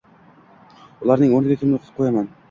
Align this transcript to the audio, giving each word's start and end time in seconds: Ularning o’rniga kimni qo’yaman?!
Ularning 1.07 1.35
o’rniga 1.39 1.59
kimni 1.65 1.81
qo’yaman?! 2.01 2.31